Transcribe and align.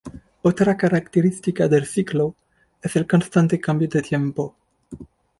Otra 0.41 0.75
característica 0.77 1.67
del 1.67 1.85
ciclo 1.85 2.33
es 2.81 2.95
el 2.95 3.05
constante 3.05 3.61
cambio 3.61 3.87
de 3.87 4.01
tiempo. 4.01 4.55